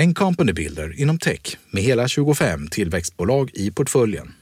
[0.00, 4.34] en company builder inom tech med hela 25 tillväxtbolag i portföljen.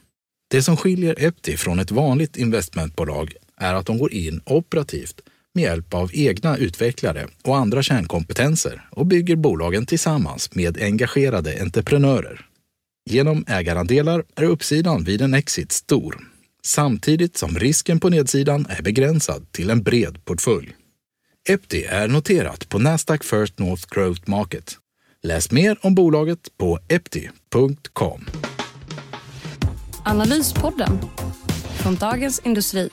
[0.51, 5.21] Det som skiljer Epti från ett vanligt investmentbolag är att de går in operativt
[5.55, 12.47] med hjälp av egna utvecklare och andra kärnkompetenser och bygger bolagen tillsammans med engagerade entreprenörer.
[13.11, 16.19] Genom ägarandelar är uppsidan vid en exit stor,
[16.63, 20.75] samtidigt som risken på nedsidan är begränsad till en bred portfölj.
[21.49, 24.79] Epti är noterat på Nasdaq First North Growth Market.
[25.27, 28.21] Läs mer om bolaget på epti.com.
[30.05, 30.89] Analyspodden
[31.83, 32.91] från Dagens Industri.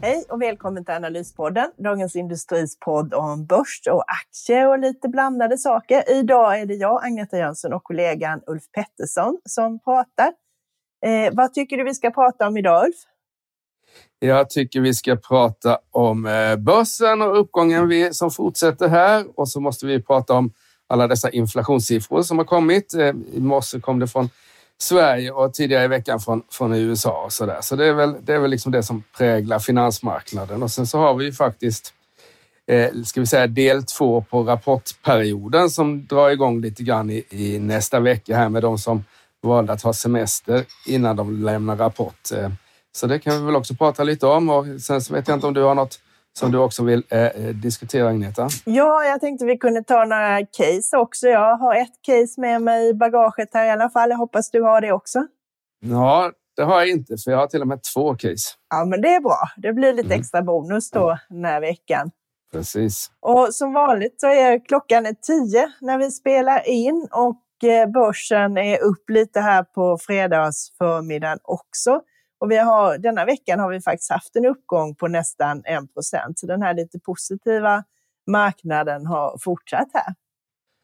[0.00, 5.58] Hej och välkommen till Analyspodden, Dagens Industris podd om börs och aktier och lite blandade
[5.58, 6.12] saker.
[6.12, 10.32] Idag är det jag, Agneta Jönsson och kollegan Ulf Pettersson som pratar.
[11.06, 12.96] Eh, vad tycker du vi ska prata om idag, Ulf?
[14.20, 19.60] Jag tycker vi ska prata om eh, börsen och uppgången som fortsätter här och så
[19.60, 20.52] måste vi prata om
[20.86, 22.94] alla dessa inflationssiffror som har kommit.
[22.94, 24.30] Eh, I morse kom det från
[24.80, 27.60] Sverige och tidigare i veckan från, från USA och så där.
[27.60, 30.62] Så det är väl, det är väl liksom det som präglar finansmarknaden.
[30.62, 31.94] Och sen så har vi ju faktiskt,
[32.66, 37.58] eh, ska vi säga del två på rapportperioden som drar igång lite grann i, i
[37.58, 39.04] nästa vecka här med de som
[39.42, 42.32] valde att ha semester innan de lämnar rapport.
[42.34, 42.50] Eh,
[42.98, 45.46] så det kan vi väl också prata lite om och sen så vet jag inte
[45.46, 46.00] om du har något
[46.38, 48.48] som du också vill eh, eh, diskutera Agneta?
[48.64, 51.26] Ja, jag tänkte vi kunde ta några case också.
[51.26, 54.10] Jag har ett case med mig i bagaget här i alla fall.
[54.10, 55.26] Jag hoppas du har det också.
[55.80, 58.48] Ja, det har jag inte, för jag har till och med två case.
[58.70, 59.40] Ja, men det är bra.
[59.56, 60.20] Det blir lite mm.
[60.20, 62.10] extra bonus då den här veckan.
[62.52, 63.10] Precis.
[63.20, 68.82] Och som vanligt så är klockan tio när vi spelar in och eh, börsen är
[68.82, 72.00] upp lite här på fredagsförmiddagen också.
[72.40, 76.38] Och vi har, denna veckan har vi faktiskt haft en uppgång på nästan 1 procent.
[76.38, 77.84] Så den här lite positiva
[78.26, 80.14] marknaden har fortsatt här.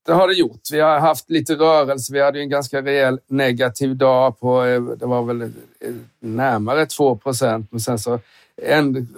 [0.06, 0.60] Det har det gjort.
[0.72, 2.12] Vi har haft lite rörelse.
[2.12, 5.48] Vi hade en ganska rejäl negativ dag på, eh, det var väl eh,
[6.20, 8.20] närmare 2 procent, men sen så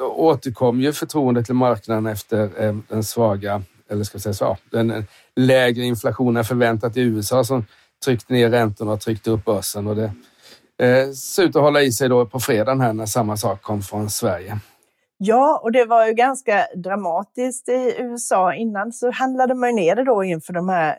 [0.00, 5.06] återkom ju förtroendet till marknaden efter eh, den svaga, eller ska jag säga så, den
[5.36, 7.64] lägre inflationen förväntat i USA som
[8.04, 9.86] tryckte ner räntorna och tryckte upp börsen.
[9.86, 10.12] Och det,
[10.82, 13.82] eh, ser ut att hålla i sig då på fredagen här när samma sak kom
[13.82, 14.60] från Sverige.
[15.18, 18.54] Ja, och det var ju ganska dramatiskt i USA.
[18.54, 20.96] Innan så handlade man ner det då inför de här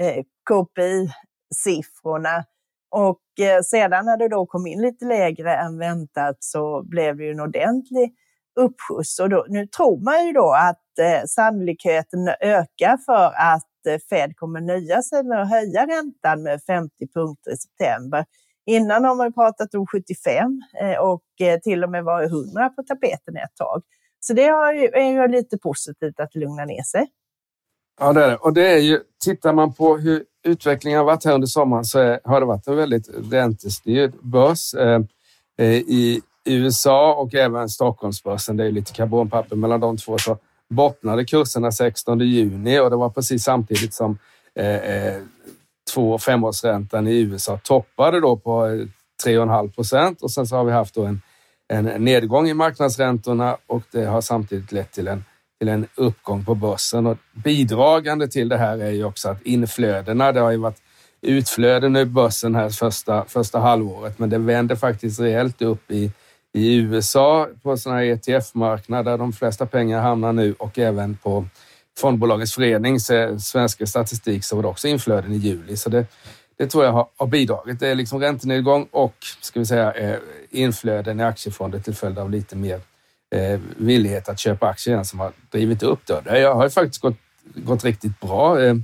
[0.00, 2.44] eh, KPI-siffrorna.
[2.90, 7.24] Och eh, sedan när det då kom in lite lägre än väntat så blev det
[7.24, 8.14] ju en ordentlig
[8.60, 9.18] uppskjuts.
[9.18, 14.36] Och då, nu tror man ju då att eh, sannolikheten ökar för att eh, Fed
[14.36, 18.24] kommer nöja sig med att höja räntan med 50 punkter i september
[18.66, 22.82] Innan har man pratat om 75 eh, och eh, till och med var 100 på
[22.82, 23.82] tapeten ett tag.
[24.20, 27.06] Så det är ju lite positivt att lugna ner sig.
[28.00, 28.36] Ja, det är det.
[28.36, 31.98] Och det är ju, tittar man på hur utvecklingen har varit här under sommaren så
[31.98, 35.00] är, har det varit en väldigt räntestyrd börs eh,
[35.58, 38.56] eh i USA och även Stockholmsbörsen.
[38.56, 40.18] Det är lite karbonpapper mellan de två.
[40.18, 40.38] Så
[40.68, 44.18] bottnade kurserna 16 juni och det var precis samtidigt som
[44.54, 45.16] eh,
[45.94, 48.86] två och femårsräntan i USA toppade då på eh,
[49.24, 51.20] 3,5 procent och sen så har vi haft då en,
[51.68, 55.24] en nedgång i marknadsräntorna och det har samtidigt lett till en,
[55.58, 57.06] till en uppgång på börsen.
[57.06, 60.82] Och bidragande till det här är ju också att inflödena, det har ju varit
[61.20, 66.10] utflöden i börsen här första, första halvåret, men det vänder faktiskt rejält upp i,
[66.52, 71.44] i USA på sådana här ETF-marknader där de flesta pengar hamnar nu och även på
[71.98, 75.76] Fondbolagens förenings svenska statistik så var det också inflöden i juli.
[75.76, 76.06] Så det,
[76.58, 77.80] det tror jag har, har bidragit.
[77.80, 80.16] Det är liksom räntenedgång och ska vi säga, eh,
[80.50, 82.80] inflöden i aktiefonder till följd av lite mer
[83.34, 86.20] eh, villighet att köpa aktier igen som har drivit upp det.
[86.24, 87.16] Det har ju faktiskt gått,
[87.54, 88.62] gått riktigt bra.
[88.62, 88.76] Eh,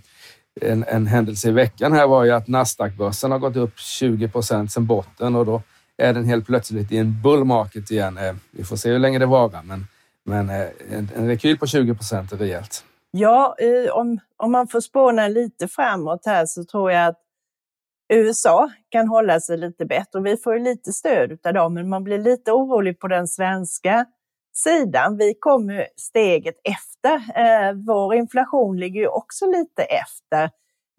[0.60, 4.72] en, en händelse i veckan här var ju att Nasdaq-börsen har gått upp 20 procent
[4.72, 5.62] sedan botten och då
[5.96, 8.18] är den helt plötsligt i en bull market igen.
[8.18, 9.86] Eh, vi får se hur länge det varar, men,
[10.24, 12.84] men eh, en, en rekyl på 20 procent är rejält.
[13.14, 13.56] Ja,
[13.92, 17.18] om, om man får spåna lite framåt här så tror jag att
[18.12, 20.20] USA kan hålla sig lite bättre.
[20.20, 24.06] Vi får ju lite stöd av dem, men man blir lite orolig på den svenska
[24.52, 25.16] sidan.
[25.16, 27.14] Vi kommer steget efter.
[27.14, 30.50] Eh, vår inflation ligger ju också lite efter.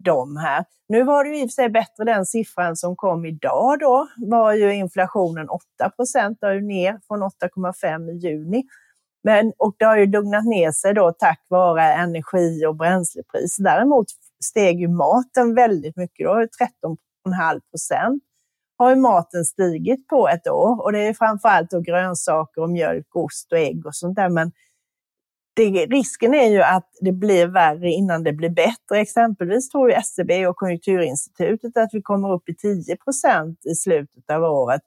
[0.04, 0.64] dem här.
[0.88, 4.08] Nu var det ju i och för sig bättre den siffran som kom idag då,
[4.16, 8.64] var ju inflationen 8 procent, ju ner från 8,5 i juni.
[9.24, 13.56] Men, och det har ju lugnat ner sig då tack vare energi och bränslepris.
[13.56, 14.06] Däremot
[14.44, 18.22] steg ju maten väldigt mycket, då 13,5 procent
[18.76, 23.16] har ju maten stigit på ett år och det är framförallt då grönsaker och mjölk,
[23.16, 24.28] ost och ägg och sånt där.
[24.28, 24.52] Men
[25.56, 29.00] det, risken är ju att det blir värre innan det blir bättre.
[29.00, 34.30] Exempelvis tror ju SCB och Konjunkturinstitutet att vi kommer upp i 10 procent i slutet
[34.30, 34.82] av året.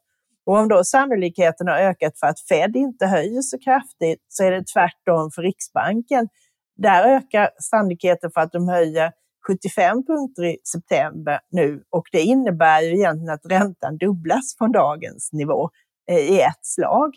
[0.48, 4.50] Och om då sannolikheten har ökat för att Fed inte höjer så kraftigt så är
[4.50, 6.28] det tvärtom för Riksbanken.
[6.76, 9.12] Där ökar sannolikheten för att de höjer
[9.46, 15.32] 75 punkter i september nu och det innebär ju egentligen att räntan dubblas från dagens
[15.32, 15.70] nivå
[16.10, 17.14] eh, i ett slag.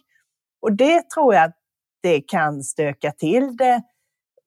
[0.61, 1.57] Och det tror jag att
[2.03, 3.81] det kan stöka till det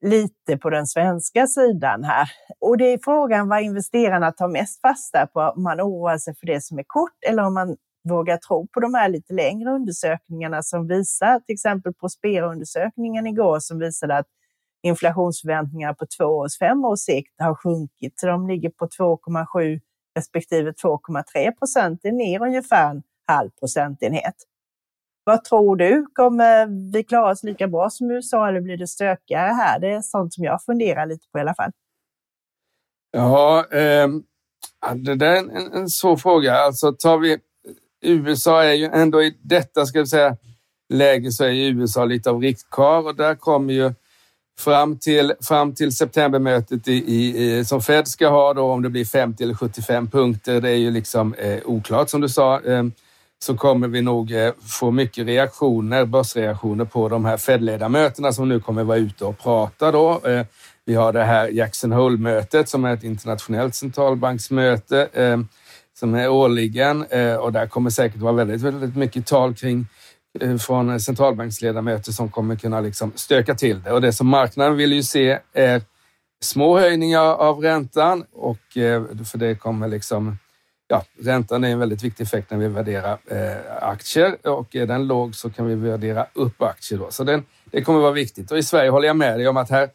[0.01, 2.29] lite på den svenska sidan här.
[2.61, 6.47] Och det är frågan vad investerarna tar mest fasta på, om man oroar sig för
[6.47, 10.63] det som är kort eller om man vågar tro på de här lite längre undersökningarna
[10.63, 14.27] som visar, till exempel Prospera-undersökningen igår som visade att
[14.83, 18.21] inflationsförväntningar på två års, fem års sikt har sjunkit.
[18.21, 19.81] Så de ligger på 2,7
[20.17, 22.01] respektive 2,3 procent.
[22.03, 24.35] Det är ner ungefär en halv procentenhet.
[25.25, 26.07] Vad tror du?
[26.15, 29.79] Kommer vi klara oss lika bra som USA eller blir det stökigare här?
[29.81, 31.71] Det är sånt som jag funderar lite på i alla fall.
[33.11, 34.09] Ja, eh,
[34.95, 36.55] det där är en, en svår fråga.
[36.55, 37.39] Alltså tar vi
[38.05, 40.37] USA är ju ändå i detta ska vi säga,
[40.93, 43.93] läge så är USA lite av riktkar och där kommer ju
[44.59, 49.05] fram till, fram till septembermötet i, i, som Fed ska ha då, om det blir
[49.05, 52.85] 50 eller 75 punkter, det är ju liksom eh, oklart som du sa, eh,
[53.39, 58.61] så kommer vi nog eh, få mycket reaktioner, börsreaktioner på de här Fed-ledamöterna som nu
[58.61, 60.21] kommer vara ute och prata då.
[60.27, 60.47] Eh,
[60.85, 65.09] vi har det här Jackson Hole-mötet som är ett internationellt centralbanksmöte.
[65.15, 65.49] Ehm,
[65.95, 69.87] som är årligen eh, och där kommer säkert vara väldigt, väldigt mycket tal kring
[70.41, 73.93] eh, från centralbanksledamöter som kommer kunna liksom stöka till det.
[73.93, 75.83] Och det som marknaden vill ju se är
[76.43, 80.39] små höjningar av räntan och eh, för det kommer liksom
[80.87, 83.19] Ja, räntan är en väldigt viktig effekt när vi värderar
[83.81, 87.11] aktier och är den låg så kan vi värdera upp aktier då.
[87.11, 89.71] Så den, det kommer vara viktigt och i Sverige håller jag med dig om att
[89.71, 89.89] här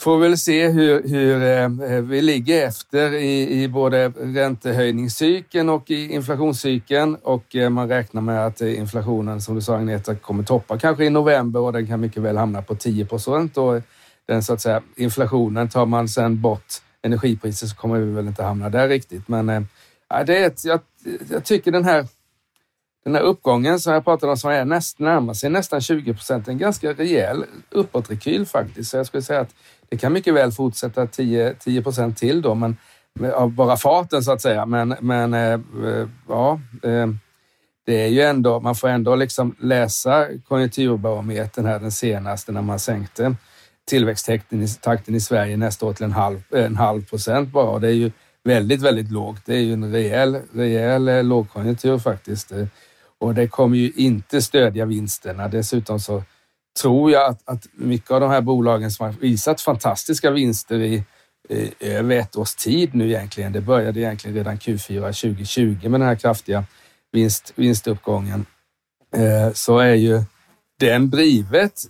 [0.00, 6.12] får väl se hur, hur eh, vi ligger efter i, i både räntehöjningscykeln och i
[6.12, 10.78] inflationscykeln och eh, man räknar med att eh, inflationen, som du sa Agneta, kommer toppa
[10.78, 13.80] kanske i november och den kan mycket väl hamna på 10 procent och
[14.26, 18.42] den så att säga inflationen tar man sen bort energipriser så kommer vi väl inte
[18.42, 19.28] hamna där riktigt.
[19.28, 19.62] Men äh,
[20.26, 20.80] det är ett, jag,
[21.30, 22.06] jag tycker den här
[23.04, 26.48] den här uppgången som jag pratade om som är näst, närmar sig nästan 20 procent,
[26.48, 28.90] en ganska rejäl uppåtrekyl faktiskt.
[28.90, 29.54] Så jag skulle säga att
[29.90, 32.76] det kan mycket väl fortsätta 10 procent till då, men
[33.34, 34.66] av bara farten så att säga.
[34.66, 37.06] Men, men eh, eh, ja, eh,
[37.86, 42.78] det är ju ändå, man får ändå liksom läsa konjunkturbarometern här den senaste när man
[42.78, 43.34] sänkte
[43.86, 47.70] tillväxttakten i, i Sverige nästa år till en halv, en halv procent bara.
[47.70, 48.10] Och det är ju
[48.44, 49.42] väldigt, väldigt lågt.
[49.46, 52.52] Det är ju en rejäl, rejäl lågkonjunktur faktiskt.
[53.18, 55.48] Och det kommer ju inte stödja vinsterna.
[55.48, 56.22] Dessutom så
[56.80, 61.04] tror jag att, att mycket av de här bolagen som har visat fantastiska vinster i,
[61.48, 63.52] i över ett års tid nu egentligen.
[63.52, 66.64] Det började egentligen redan Q4 2020 med den här kraftiga
[67.12, 68.46] vinst, vinstuppgången.
[69.16, 70.22] Eh, så är ju
[70.78, 71.82] den drivet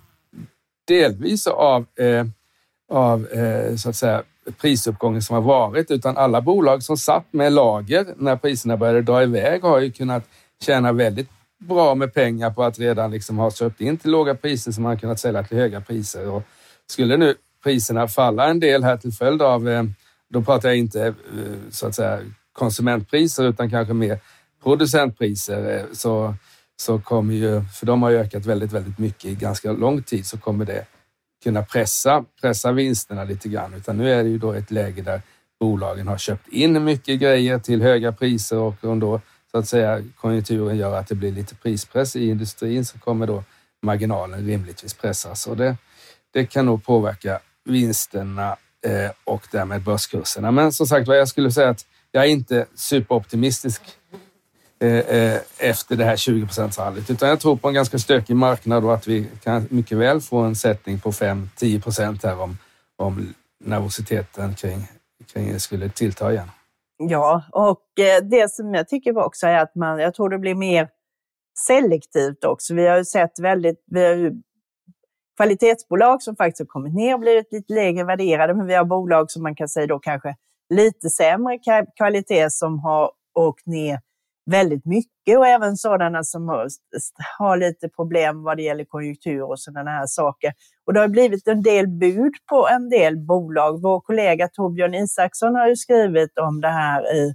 [0.88, 2.25] delvis av, eh,
[2.92, 4.22] av eh, så att säga
[4.60, 9.22] prisuppgången som har varit, utan alla bolag som satt med lager när priserna började dra
[9.22, 10.25] iväg har ju kunnat
[10.62, 11.28] tjäna väldigt
[11.61, 14.99] bra med pengar på att redan liksom ha köpt in till låga priser som man
[14.99, 16.29] kunnat sälja till höga priser.
[16.29, 16.43] Och
[16.87, 19.83] skulle nu priserna falla en del här till följd av, eh,
[20.29, 21.14] då pratar jag inte eh,
[21.71, 22.21] så att säga
[22.52, 24.19] konsumentpriser utan kanske mer
[24.62, 26.35] producentpriser, eh, så,
[26.76, 30.26] så kommer ju, för de har ju ökat väldigt, väldigt mycket i ganska lång tid,
[30.26, 30.87] så kommer det
[31.43, 33.75] kunna pressa, pressa vinsterna lite grann.
[33.75, 35.23] Utan nu är det ju då ett läge där
[35.61, 40.02] bolagen har köpt in mycket grejer till höga priser och om då så att säga
[40.16, 43.45] konjunkturen gör att det blir lite prispress i industrin så kommer då
[43.83, 45.76] marginalen rimligtvis pressas och det,
[46.33, 50.50] det kan nog påverka vinsterna eh, och därmed börskurserna.
[50.50, 53.83] Men som sagt vad jag skulle säga att jag är inte superoptimistisk
[54.80, 56.47] eh, eh, efter det här 20
[56.78, 60.21] rallyt utan jag tror på en ganska stökig marknad och att vi kan mycket väl
[60.21, 62.59] få en sättning på 5-10 procent här om,
[62.97, 64.88] om nervositeten kring,
[65.33, 66.50] kring skulle tillta igen.
[67.02, 70.54] Ja, och eh, det som jag tycker också är att man, jag tror det blir
[70.54, 70.88] mer
[71.66, 72.75] selektivt också.
[72.75, 74.33] Vi har ju sett väldigt, vi har ju
[75.37, 79.30] kvalitetsbolag som faktiskt har kommit ner och blivit lite lägre värderade, men vi har bolag
[79.30, 80.37] som man kan säga då kanske
[80.71, 81.59] lite sämre
[81.97, 84.00] kvalitet som har åkt ner
[84.50, 86.49] väldigt mycket och även sådana som
[87.38, 90.52] har, lite problem vad det gäller konjunktur och sådana här saker.
[90.87, 93.82] Och det har blivit en del bud på en del bolag.
[93.82, 97.35] Vår kollega Torbjörn Isaksson har ju skrivit om det här i,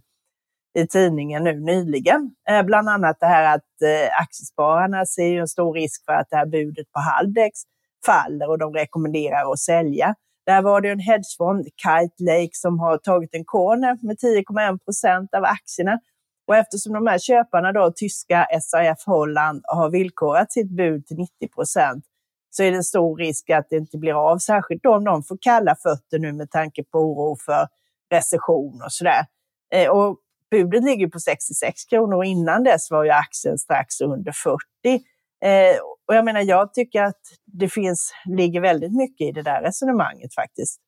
[0.80, 2.32] i tidningen nu nyligen.
[2.50, 6.28] Eh, bland annat det här att eh, aktiespararna ser ju en stor risk för att
[6.30, 7.60] det här budet på Haldex
[8.06, 10.16] faller och de rekommenderar att sälja.
[10.46, 15.34] Där var det en hedgefond, Kite Lake, som har tagit en corner med 10,1 procent
[15.34, 16.00] av aktierna
[16.48, 21.48] och eftersom de här köparna, då, tyska SAF Holland, har villkorat sitt bud till 90
[21.56, 22.06] procent
[22.50, 25.76] så är det stor risk att det inte blir av, särskilt om de får kalla
[25.76, 27.68] fötter nu med tanke på oro för
[28.12, 29.26] recession och sådär.
[29.74, 30.18] Eh, och
[30.52, 35.04] budet ligger på 66 kronor och innan dess var ju aktien strax under 40.
[35.46, 39.62] Eh, och jag menar, jag tycker att det finns, ligger väldigt mycket i det där
[39.62, 40.82] resonemanget faktiskt.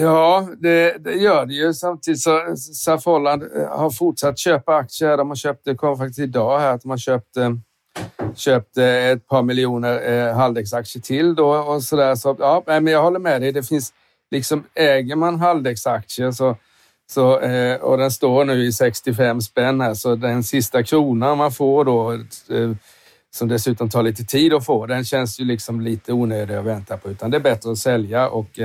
[0.00, 1.74] Ja, det, det, gör det ju.
[1.74, 5.16] Samtidigt så SAF Holland eh, har fortsatt köpa aktier.
[5.16, 7.50] De har köpt, det kom faktiskt idag här att de har köpt, eh,
[8.34, 12.14] köpt eh, ett par miljoner eh, Haldex-aktier till då och så där.
[12.14, 13.52] Så ja, men jag håller med dig.
[13.52, 13.92] Det finns
[14.30, 16.56] liksom, äger man Haldex-aktier så,
[17.10, 21.52] så, eh, och den står nu i 65 spänn här, så den sista kronan man
[21.52, 22.72] får då, eh,
[23.30, 26.96] som dessutom tar lite tid att få, den känns ju liksom lite onödig att vänta
[26.96, 28.58] på, utan det är bättre att sälja och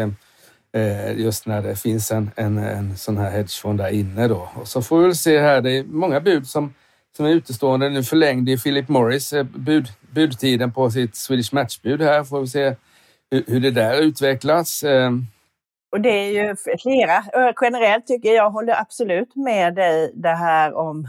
[0.76, 4.50] Eh, just när det finns en, en, en sån här hedgefond där inne då.
[4.56, 6.74] Och så får vi väl se här, det är många bud som,
[7.18, 7.90] som är utestående.
[7.90, 12.24] Nu förlängde ju Philip Morris eh, bud, budtiden på sitt Swedish Match-bud här.
[12.24, 12.76] Får vi se
[13.32, 14.84] hur, hur det där utvecklas.
[14.84, 15.12] Eh,
[15.92, 17.24] Och det är ju flera.
[17.62, 21.08] Generellt tycker jag, håller absolut med dig det här om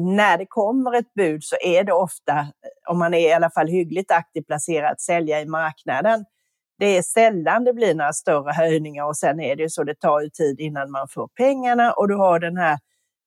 [0.00, 2.46] när det kommer ett bud så är det ofta,
[2.88, 6.24] om man är i alla fall hyggligt aktivt placerad, sälja i marknaden
[6.78, 9.94] det är sällan det blir några större höjningar och sen är det ju så, det
[9.94, 12.78] tar ju tid innan man får pengarna och du har den här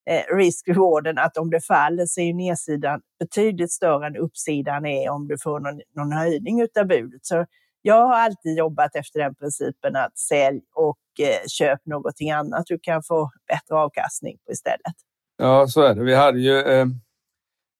[0.09, 5.27] eh, risk-rewarden att om det faller så är nedsidan betydligt större än uppsidan är om
[5.27, 7.25] du får någon, någon höjning av budet.
[7.25, 7.45] Så
[7.81, 12.79] jag har alltid jobbat efter den principen att sälj och eh, köp någonting annat du
[12.81, 14.95] kan få bättre avkastning på istället.
[15.37, 16.03] Ja, så är det.
[16.03, 16.85] Vi hade ju eh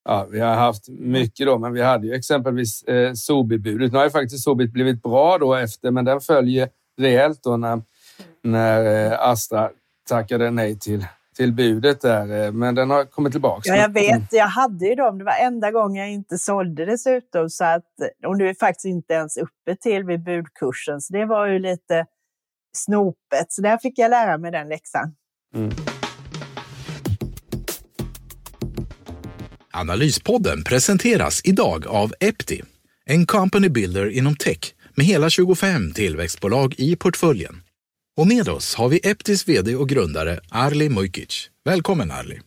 [0.05, 3.91] Ja, vi har haft mycket då, men vi hade ju exempelvis eh, Sobi-budet.
[3.91, 7.81] Nu har ju faktiskt Sobit blivit bra då efter, men den följer rejält då när,
[8.43, 9.69] när eh, Astra
[10.09, 12.45] tackade nej till, till budet där.
[12.45, 13.61] Eh, men den har kommit tillbaka.
[13.69, 14.33] Ja, jag vet.
[14.33, 15.17] Jag hade ju dem.
[15.17, 17.49] Det var enda gången jag inte sålde dessutom.
[17.49, 17.85] Så att,
[18.25, 21.01] och nu är faktiskt inte ens uppe till vid budkursen.
[21.01, 22.05] Så det var ju lite
[22.77, 23.45] snopet.
[23.49, 25.15] Så där fick jag lära mig den läxan.
[25.55, 25.71] Mm.
[29.79, 32.61] Analyspodden presenteras idag av Epti,
[33.05, 37.61] en company builder inom tech med hela 25 tillväxtbolag i portföljen.
[38.17, 41.49] Och med oss har vi Eptis vd och grundare Arli Mujkic.
[41.65, 42.39] Välkommen Arli!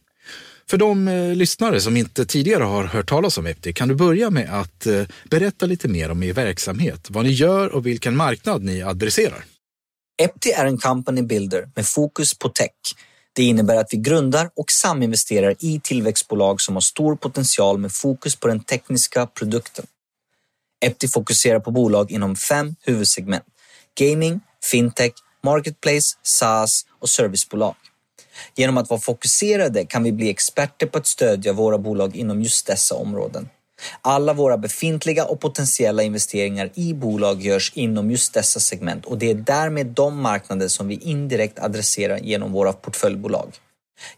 [0.71, 4.31] För de eh, lyssnare som inte tidigare har hört talas om Epti, kan du börja
[4.31, 8.63] med att eh, berätta lite mer om er verksamhet, vad ni gör och vilken marknad
[8.63, 9.45] ni adresserar?
[10.23, 12.71] Epti är en company builder med fokus på tech
[13.33, 18.37] det innebär att vi grundar och saminvesterar i tillväxtbolag som har stor potential med fokus
[18.37, 19.87] på den tekniska produkten.
[20.85, 23.45] Epti fokuserar på bolag inom fem huvudsegment.
[24.01, 25.13] Gaming, fintech,
[25.43, 27.75] marketplace, SaaS och servicebolag.
[28.57, 32.67] Genom att vara fokuserade kan vi bli experter på att stödja våra bolag inom just
[32.67, 33.49] dessa områden.
[34.01, 39.31] Alla våra befintliga och potentiella investeringar i bolag görs inom just dessa segment och det
[39.31, 43.55] är därmed de marknader som vi indirekt adresserar genom våra portföljbolag.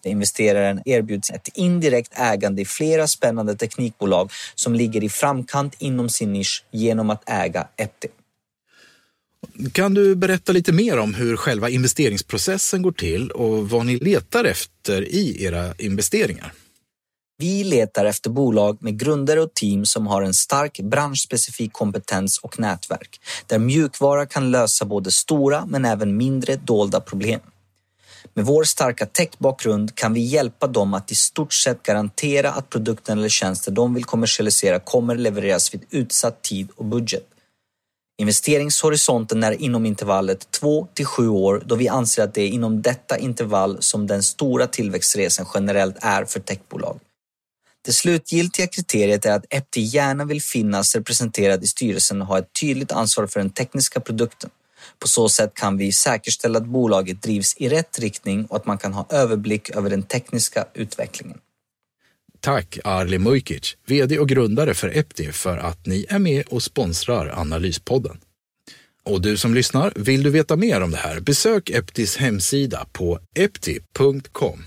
[0.04, 6.32] Investeraren erbjuds ett indirekt ägande i flera spännande teknikbolag som ligger i framkant inom sin
[6.32, 8.08] nisch genom att äga Epti.
[9.72, 14.44] Kan du berätta lite mer om hur själva investeringsprocessen går till och vad ni letar
[14.44, 16.52] efter i era investeringar?
[17.36, 22.58] Vi letar efter bolag med grundare och team som har en stark branschspecifik kompetens och
[22.58, 27.40] nätverk, där mjukvara kan lösa både stora men även mindre dolda problem.
[28.34, 33.18] Med vår starka techbakgrund kan vi hjälpa dem att i stort sett garantera att produkten
[33.18, 37.26] eller tjänsten de vill kommersialisera kommer levereras vid utsatt tid och budget.
[38.18, 42.82] Investeringshorisonten är inom intervallet 2 till 7 år då vi anser att det är inom
[42.82, 47.00] detta intervall som den stora tillväxtresan generellt är för techbolag.
[47.84, 52.50] Det slutgiltiga kriteriet är att Epti gärna vill finnas representerad i styrelsen och ha ett
[52.60, 54.50] tydligt ansvar för den tekniska produkten.
[54.98, 58.78] På så sätt kan vi säkerställa att bolaget drivs i rätt riktning och att man
[58.78, 61.38] kan ha överblick över den tekniska utvecklingen.
[62.40, 67.40] Tack Arli Mujkic, VD och grundare för Epti för att ni är med och sponsrar
[67.40, 68.16] Analyspodden.
[69.02, 71.20] Och du som lyssnar, vill du veta mer om det här?
[71.20, 74.64] Besök Eptis hemsida på epti.com.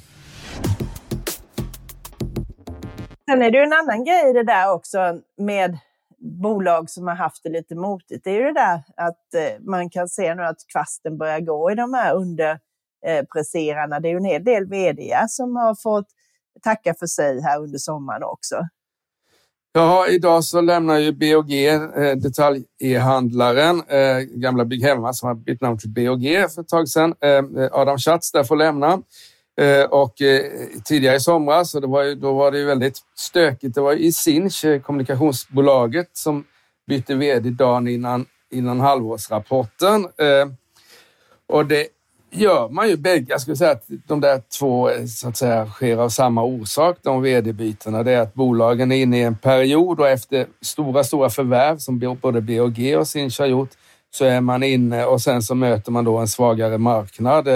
[3.30, 5.78] Sen är det ju en annan grej det där också med
[6.20, 8.24] bolag som har haft det lite motigt.
[8.24, 11.72] Det är ju det där att eh, man kan se nu att kvasten börjar gå
[11.72, 13.96] i de här underpresserarna.
[13.96, 16.08] Eh, det är ju en hel del vd som har fått
[16.64, 18.56] tacka för sig här under sommaren också.
[19.72, 25.78] Ja, idag så lämnar ju BOG, eh, detaljhandlaren, eh, gamla Bygghemma som har bytt namn
[25.78, 27.14] till BOG för ett tag sedan.
[27.22, 29.02] Eh, eh, Adam Schatz där får lämna.
[29.62, 30.42] Eh, och eh,
[30.86, 33.76] tidigare i somras, och det var ju, då var det ju väldigt stökigt.
[33.76, 36.44] Det var i Sinch, eh, kommunikationsbolaget, som
[36.88, 40.08] bytte vd dagen innan, innan halvårsrapporten.
[41.48, 41.88] Och det
[42.32, 43.26] gör man ju bägge.
[43.30, 47.22] Jag skulle säga att de där två så att säga, sker av samma orsak, de
[47.22, 48.04] vd-bytena.
[48.04, 52.18] Det är att bolagen är inne i en period och efter stora, stora förvärv som
[52.22, 53.70] både BOG och Sinch har gjort
[54.12, 57.48] så är man inne och sen så möter man då en svagare marknad.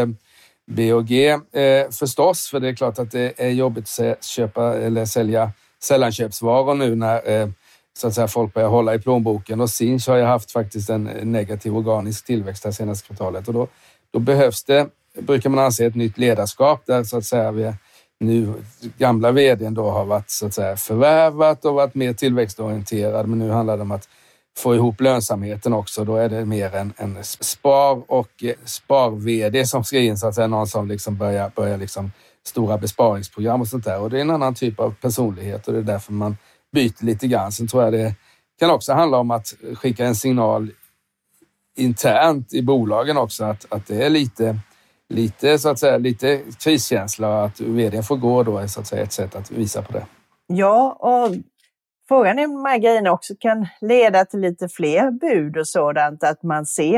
[0.78, 5.06] Eh, BOG eh, förstås, för det är klart att det är jobbigt att köpa eller
[5.06, 5.52] sälja
[5.84, 7.50] sällanköpsvaror nu när eh,
[7.98, 11.08] så att säga, folk börjar hålla i plånboken och Sinch har ju haft faktiskt en
[11.08, 13.68] eh, negativ organisk tillväxt det senaste kvartalet och då
[14.14, 14.88] då behövs det,
[15.20, 17.74] brukar man anse, ett nytt ledarskap där så att säga vi
[18.20, 18.54] nu
[18.98, 23.28] gamla vdn då har varit så att säga förvärvat och varit mer tillväxtorienterad.
[23.28, 24.10] Men nu handlar det om att
[24.58, 26.06] få ihop lönsamheten också.
[26.06, 30.36] Då är det mer en, en spar och eh, spar-vd som ska in så att
[30.36, 30.48] säga.
[30.48, 32.12] Någon som liksom börjar, börjar liksom
[32.44, 34.00] stora besparingsprogram och sånt där.
[34.00, 36.38] Och det är en annan typ av personlighet och det är därför man
[36.72, 37.52] byter lite grann.
[37.52, 38.16] Sen tror jag det
[38.60, 40.72] kan också handla om att skicka en signal
[41.78, 44.60] internt i bolagen också att, att det är lite,
[45.10, 48.88] lite, så att säga, lite kriskänsla och att vdn får gå då är så att
[48.88, 50.06] säga ett sätt att visa på det.
[50.48, 51.36] Ja, och
[52.12, 56.24] frågan är om de här grejerna också kan leda till lite fler bud och sådant,
[56.24, 56.98] att man ser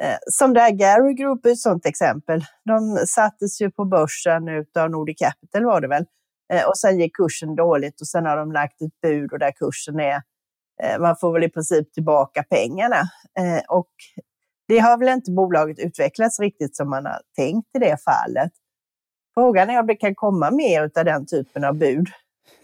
[0.00, 2.44] eh, som det här Gary Group är ett sådant exempel.
[2.64, 6.04] De sattes ju på börsen utav Nordic Capital var det väl.
[6.52, 9.52] Eh, och sen gick kursen dåligt och sen har de lagt ett bud och där
[9.52, 10.22] kursen är
[10.82, 13.02] eh, man får väl i princip tillbaka pengarna.
[13.68, 13.92] Och
[14.68, 18.52] det har väl inte bolaget utvecklats riktigt som man har tänkt i det fallet.
[19.34, 22.08] Frågan är om det kan komma mer av den typen av bud.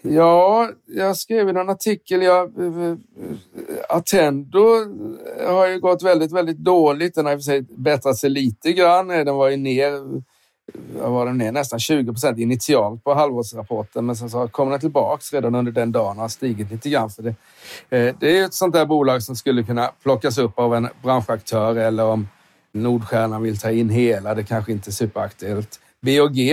[0.02, 2.22] Ja, jag skrev i en artikel.
[2.22, 2.96] Jag, eh, eh, eh,
[3.88, 4.64] Attendo
[5.46, 7.14] har ju gått väldigt, väldigt dåligt.
[7.14, 9.08] Den har i och för sig bättrat sig lite grann.
[9.08, 10.22] Den var ju ner
[10.94, 15.32] var den ner nästan 20 procent initialt på halvårsrapporten, men sen så kom den tillbaks
[15.32, 17.10] redan under den dagen och har stigit lite grann.
[17.10, 17.34] För det,
[18.20, 22.04] det är ett sånt där bolag som skulle kunna plockas upp av en branschaktör eller
[22.04, 22.28] om
[22.72, 24.34] Nordstjärnan vill ta in hela.
[24.34, 25.80] Det kanske inte är superaktuellt.
[26.00, 26.52] BOG.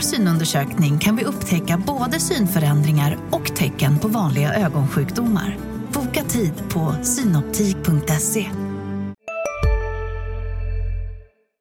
[0.00, 5.56] Vår synundersökning kan vi upptäcka både synförändringar och tecken på vanliga ögonsjukdomar.
[5.92, 8.50] Boka tid på synoptik.se.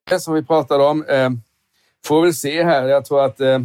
[0.09, 1.29] Det som vi pratade om eh,
[2.05, 2.87] får vi se här.
[2.87, 3.59] Jag tror att eh,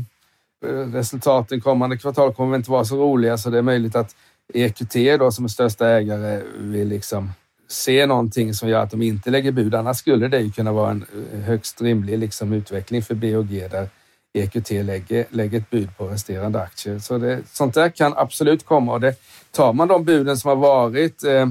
[0.92, 4.16] resultaten kommande kvartal kommer inte vara så roliga så det är möjligt att
[4.54, 7.32] EQT då som är största ägare vill liksom
[7.68, 9.74] se någonting som gör att de inte lägger bud.
[9.74, 13.88] Annars skulle det ju kunna vara en eh, högst rimlig liksom utveckling för BOG där
[14.34, 16.98] EQT lägger, lägger ett bud på resterande aktier.
[16.98, 19.14] Så det, sånt där kan absolut komma och det,
[19.50, 21.46] tar man de buden som har varit eh,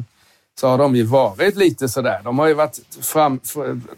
[0.59, 2.21] så har de ju varit lite sådär.
[2.23, 3.39] De har ju varit fram,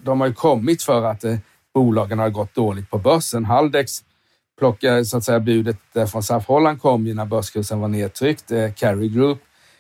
[0.04, 1.38] de har ju kommit för att eh,
[1.74, 3.46] bolagen har gått dåligt på börsen.
[3.46, 4.04] Haldex
[4.60, 5.78] plockade så att säga budet
[6.12, 8.52] från SAF Holland kom ju när börskursen var nedtryckt.
[8.52, 9.40] Eh, Carry Group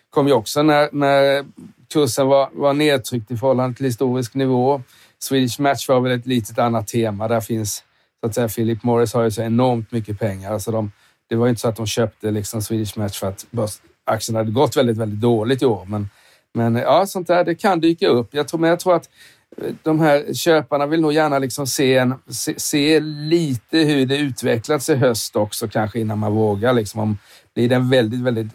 [0.09, 1.45] kom ju också när, när
[1.93, 4.81] kursen var, var nedtryckt i förhållande till historisk nivå.
[5.19, 7.27] Swedish Match var väl ett litet annat tema.
[7.27, 7.83] Där finns
[8.25, 10.53] så att säga Philip Morris har ju så enormt mycket pengar.
[10.53, 10.91] Alltså de,
[11.29, 13.45] det var ju inte så att de köpte liksom Swedish Match för att
[14.05, 15.85] aktien hade gått väldigt, väldigt dåligt i år.
[15.85, 16.09] Men,
[16.53, 18.27] men ja, sånt där, det kan dyka upp.
[18.31, 19.09] Jag tror, men jag tror att
[19.57, 24.17] eh, de här köparna vill nog gärna liksom se, en, se, se lite hur det
[24.17, 26.73] utvecklats i höst också kanske innan man vågar.
[26.73, 27.17] Liksom om
[27.53, 28.53] blir det en väldigt, väldigt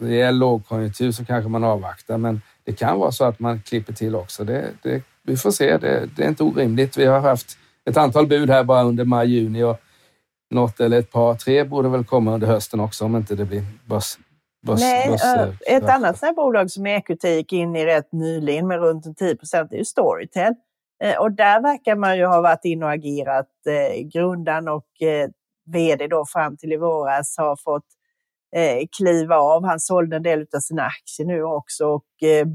[0.00, 2.18] rejäl lågkonjunktur så kanske man avvaktar.
[2.18, 4.44] Men det kan vara så att man klipper till också.
[4.44, 5.76] Det, det, vi får se.
[5.76, 6.96] Det, det är inte orimligt.
[6.96, 7.58] Vi har haft
[7.90, 9.76] ett antal bud här bara under maj, juni och
[10.50, 13.62] något eller ett par, tre borde väl komma under hösten också om inte det blir
[13.86, 14.18] börs,
[14.66, 15.90] börs, Nej, börs, uh, ett börs.
[15.90, 19.76] annat sånt bolag som EQT gick in i rätt nyligen med runt 10 procent är
[19.76, 20.54] ju Storytel.
[21.02, 23.50] Eh, och där verkar man ju ha varit in och agerat.
[23.68, 25.28] Eh, grundaren och eh,
[25.66, 27.86] vd då fram till i våras har fått
[28.98, 29.64] kliva av.
[29.64, 32.04] Han sålde en del av sina aktier nu också och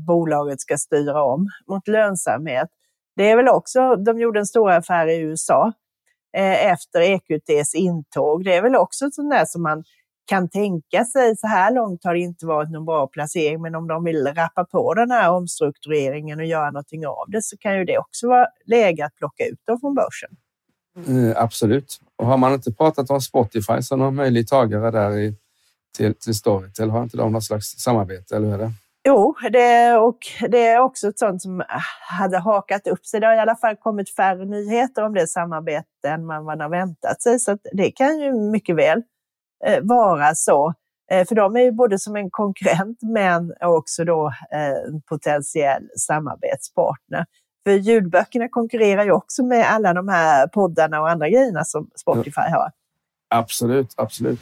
[0.07, 2.67] bolaget ska styra om mot lönsamhet.
[3.15, 5.73] Det är väl också, de gjorde en stor affär i USA
[6.37, 8.43] eh, efter EQTs intåg.
[8.43, 9.83] Det är väl också sånt där som man
[10.25, 13.87] kan tänka sig, så här långt har det inte varit någon bra placering, men om
[13.87, 17.85] de vill rappa på den här omstruktureringen och göra någonting av det så kan ju
[17.85, 20.29] det också vara läge att plocka ut dem från börsen.
[21.07, 21.99] Mm, absolut.
[22.15, 25.35] Och har man inte pratat om Spotify som någon möjlig tagare där i,
[25.97, 28.71] till, till Storytel, har inte de något slags samarbete, eller hur är det?
[29.07, 30.17] Jo, det, och
[30.49, 31.67] det är också ett sånt som äh,
[32.19, 33.19] hade hakat upp sig.
[33.19, 36.69] Det har i alla fall kommit färre nyheter om det samarbetet än man, man har
[36.69, 39.03] väntat sig, så det kan ju mycket väl
[39.65, 40.73] Eh, vara så.
[41.11, 45.89] Eh, för de är ju både som en konkurrent men också då eh, en potentiell
[45.97, 47.25] samarbetspartner.
[47.63, 52.41] För ljudböckerna konkurrerar ju också med alla de här poddarna och andra grejerna som Spotify
[52.41, 52.71] har.
[53.29, 54.39] Absolut, absolut.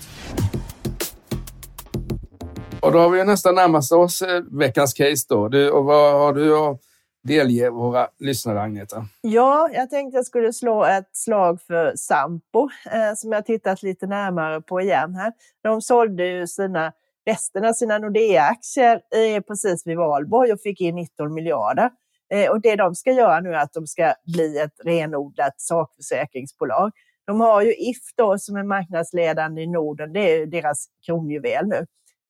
[2.81, 5.47] Och då har vi nästan närmast oss eh, veckans case då.
[5.47, 6.81] Du, och vad har du att
[7.23, 9.05] delge våra lyssnare, Agneta?
[9.21, 14.07] Ja, jag tänkte jag skulle slå ett slag för Sampo eh, som jag tittat lite
[14.07, 15.33] närmare på igen här.
[15.63, 16.91] De sålde ju sina,
[17.25, 21.89] resten av sina Nordea-aktier eh, precis vid valborg och fick in 19 miljarder.
[22.33, 26.91] Eh, och det de ska göra nu är att de ska bli ett renodlat sakförsäkringsbolag.
[27.27, 31.85] De har ju If då som är marknadsledande i Norden, det är deras kronjuvel nu.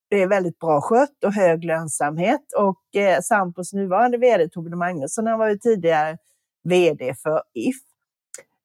[0.09, 2.53] Det är väldigt bra skött och hög lönsamhet.
[2.57, 6.17] Och eh, Sampos nuvarande vd Torbjörn Magnusson, han var ju tidigare
[6.63, 7.75] vd för If.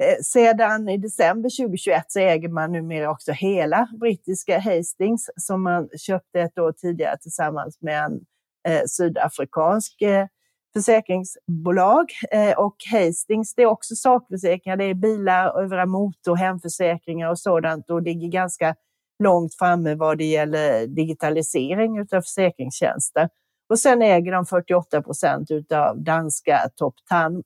[0.02, 5.88] Eh, sedan i december 2021 så äger man numera också hela brittiska Hastings som man
[5.98, 8.20] köpte ett år tidigare tillsammans med en
[8.68, 10.26] eh, sydafrikansk eh,
[10.72, 12.06] försäkringsbolag.
[12.30, 17.90] Eh, och Hastings, det är också sakförsäkringar, det är bilar, övriga motor, hemförsäkringar och sådant
[17.90, 18.74] och ligger ganska
[19.24, 23.28] långt framme vad det gäller digitalisering av försäkringstjänster.
[23.68, 26.94] Och sen äger de 48 procent av danska Top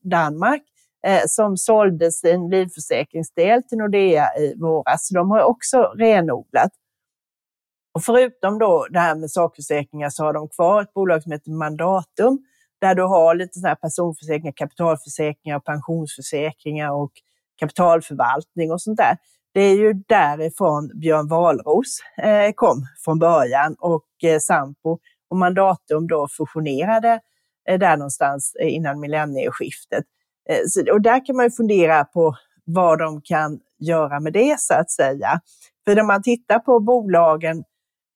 [0.03, 0.63] Danmark
[1.07, 5.09] eh, som sålde sin livförsäkringsdel till Nordea i våras.
[5.09, 6.71] Så de har också renodlat.
[7.95, 11.51] Och förutom då det här med sakförsäkringar så har de kvar ett bolag som heter
[11.51, 12.39] Mandatum
[12.81, 17.13] där du har lite sådana här personförsäkringar, kapitalförsäkringar, pensionsförsäkringar och
[17.61, 19.17] kapitalförvaltning och sånt där.
[19.59, 24.99] Det är ju därifrån Björn Wahlroos eh, kom från början och eh, Sampo
[25.31, 27.21] och Mandatum då fusionerade
[27.69, 30.05] eh, där någonstans innan millennieskiftet.
[30.93, 34.91] Och där kan man ju fundera på vad de kan göra med det så att
[34.91, 35.41] säga.
[35.85, 37.65] För när man tittar på bolagen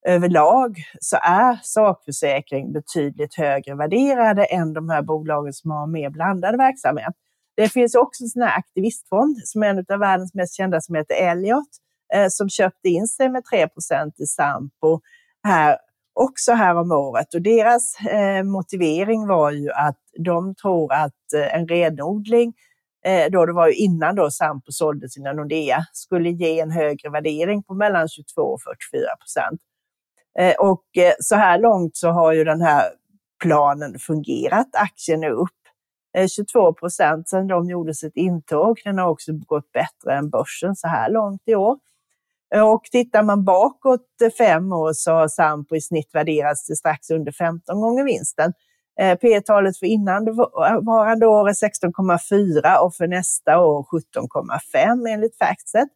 [0.07, 6.57] överlag så är sakförsäkring betydligt högre värderade än de här bolagen som har mer blandad
[6.57, 7.15] verksamhet.
[7.57, 10.95] Det finns också en sån här aktivistfond som är en av världens mest kända som
[10.95, 11.69] heter Elliot
[12.15, 15.01] eh, som köpte in sig med 3% i Sampo
[15.45, 15.79] här
[16.15, 21.55] också här om året och deras eh, motivering var ju att de tror att eh,
[21.55, 22.55] en renodling
[23.05, 27.11] eh, då det var ju innan då Sampo sålde sina Nordea, skulle ge en högre
[27.11, 29.61] värdering på mellan 22 och 44 procent.
[30.39, 32.83] Eh, och eh, så här långt så har ju den här
[33.43, 34.69] planen fungerat.
[34.73, 35.62] Aktien är upp
[36.15, 38.81] Eh, 22 procent sedan de gjorde sitt intåg.
[38.85, 41.79] Den har också gått bättre än börsen så här långt i år.
[42.55, 46.77] Eh, och tittar man bakåt eh, fem år så har Sampo i snitt värderats till
[46.77, 48.53] strax under 15 gånger vinsten.
[49.21, 55.89] P-talet för innevarande år är 16,4 och för nästa år 17,5 enligt Factset.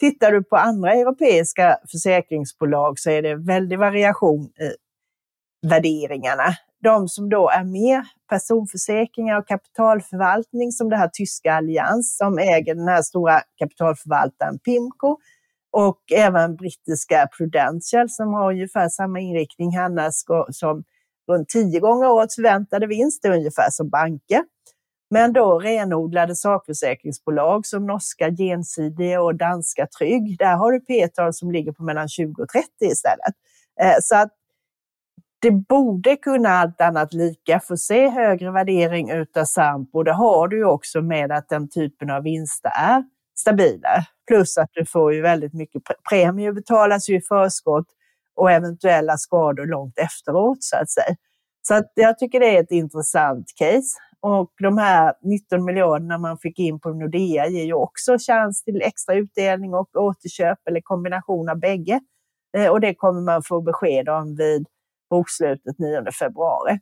[0.00, 4.50] Tittar du på andra europeiska försäkringsbolag så är det väldig variation
[5.62, 12.38] värderingarna de som då är med personförsäkringar och kapitalförvaltning som det här tyska Allians som
[12.38, 15.16] äger den här stora kapitalförvaltaren Pimco
[15.72, 20.14] och även brittiska Prudential som har ungefär samma inriktning, annars
[20.50, 20.84] som
[21.30, 24.44] runt tio gånger årets förväntade vinst, ungefär som banker.
[25.10, 31.50] Men då renodlade sakförsäkringsbolag som norska Gensidige och danska Trygg, där har du P-tal som
[31.50, 33.34] ligger på mellan 20 och 30 istället.
[33.80, 34.30] Eh, så att
[35.42, 40.02] det borde kunna allt annat lika få se högre värdering utav Sampo.
[40.02, 43.04] Det har du ju också med att den typen av vinster är
[43.38, 44.06] stabila.
[44.28, 47.86] Plus att du får ju väldigt mycket premie betalas ju i förskott
[48.36, 51.16] och eventuella skador långt efteråt så att säga.
[51.62, 53.98] Så att jag tycker det är ett intressant case.
[54.20, 58.82] Och de här 19 miljarderna man fick in på Nordea ger ju också chans till
[58.82, 62.00] extra utdelning och återköp eller kombination av bägge.
[62.56, 64.66] Eh, och det kommer man få besked om vid
[65.12, 66.78] bokslutet 9 februari.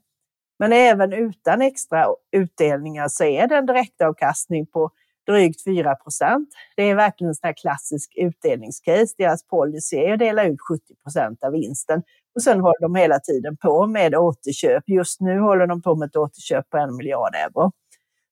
[0.59, 4.91] Men även utan extra utdelningar så är det en direktavkastning på
[5.27, 6.49] drygt 4 procent.
[6.77, 9.15] Det är verkligen en sån här klassisk utdelningscase.
[9.19, 12.03] Deras policy är att dela ut 70 procent av vinsten
[12.35, 14.85] och sen håller de hela tiden på med återköp.
[14.87, 17.73] Just nu håller de på med ett återköp på en miljard euro.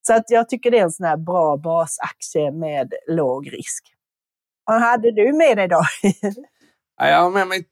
[0.07, 3.85] Så att jag tycker det är en sån här bra basaktie med låg risk.
[4.65, 5.83] Vad hade du med dig då?
[6.97, 7.65] jag har med mig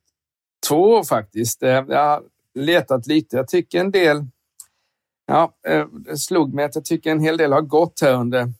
[0.68, 1.62] två år faktiskt.
[1.62, 2.22] Eh, jag har
[2.54, 3.36] letat lite.
[3.36, 4.24] Jag tycker en del...
[5.26, 8.52] Ja, eh, det slog mig att jag tycker en hel del har gått här under,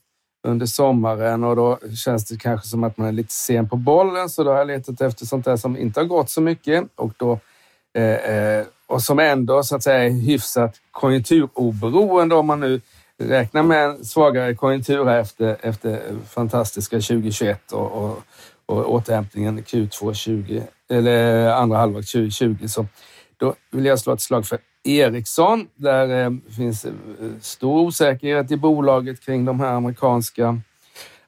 [0.47, 4.29] under sommaren och då känns det kanske som att man är lite sen på bollen.
[4.29, 7.13] Så då har jag letat efter sånt där som inte har gått så mycket och
[7.17, 7.39] då
[7.99, 12.81] eh, eh och som ändå så att säga är hyfsat konjunkturoberoende om man nu
[13.19, 18.23] räknar med en svagare konjunktur efter, efter fantastiska 2021 och, och,
[18.67, 22.67] och återhämtningen Q2 20, eller andra halvåret 2020.
[22.67, 22.87] Så
[23.37, 25.69] då vill jag slå ett slag för Ericsson.
[25.75, 26.93] Där eh, finns eh,
[27.41, 30.61] stor osäkerhet i bolaget kring de här amerikanska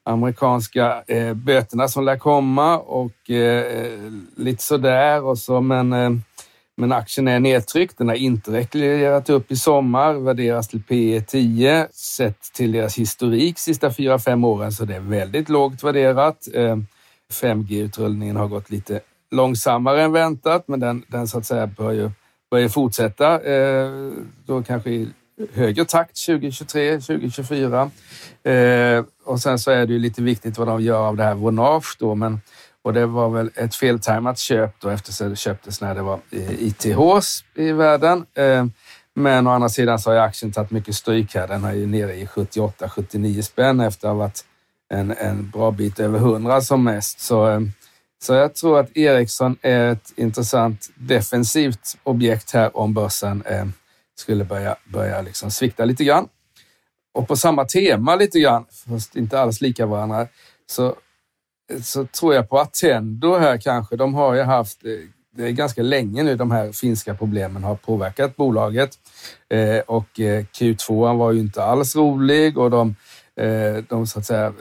[0.03, 5.23] amerikanska eh, böterna som lär komma och eh, lite sådär.
[5.25, 6.11] Och så, men eh,
[6.81, 7.99] men aktien är nedtryckt.
[7.99, 11.89] Den har inte rekylerat upp i sommar, värderas till P 10.
[11.93, 16.49] Sett till deras historik sista fyra fem åren så det är väldigt lågt värderat.
[16.55, 16.77] Eh,
[17.33, 22.11] 5G-utrullningen har gått lite långsammare än väntat, men den, den så att säga bör ju,
[22.51, 23.41] bör ju fortsätta.
[23.41, 24.13] Eh,
[24.47, 25.09] då kanske i
[25.53, 27.91] högre takt 2023, 2024.
[28.43, 31.35] Eh, och sen så är det ju lite viktigt vad de gör av det här
[31.35, 32.41] Vonage då, men
[32.83, 36.21] och det var väl ett feltajmat köp då eftersom det köptes när det var
[36.59, 38.27] ITHs i världen.
[38.35, 38.67] Eh,
[39.15, 41.49] men å andra sidan så har aktien tagit mycket stryk här.
[41.49, 44.45] Den är ju nere i 78-79 spänn efter att ha varit
[44.89, 47.21] en, en bra bit över 100 som mest.
[47.21, 47.61] Så, eh,
[48.23, 53.67] så jag tror att Ericsson är ett intressant defensivt objekt här om börsen eh,
[54.19, 56.29] skulle börja, börja liksom svikta lite grann.
[57.15, 60.27] Och på samma tema lite grann, fast inte alls lika varandra,
[60.67, 60.97] så
[61.83, 63.97] så tror jag på Attendo här kanske.
[63.97, 64.91] De har ju haft, eh,
[65.37, 68.91] det är ganska länge nu de här finska problemen har påverkat bolaget.
[69.51, 72.97] Eh, och eh, Q2 var ju inte alls rolig och de,
[73.37, 74.53] eh, de så att säga